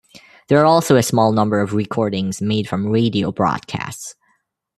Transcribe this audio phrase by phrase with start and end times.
[0.47, 4.15] There are also a small number of recordings made from radio broadcasts.